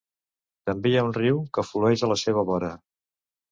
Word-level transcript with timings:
També 0.69 0.91
hi 0.91 0.97
ha 1.01 1.03
un 1.09 1.13
riu 1.19 1.43
que 1.59 1.65
flueix 1.73 2.07
a 2.07 2.11
la 2.15 2.19
seva 2.25 2.47
vora. 2.51 2.75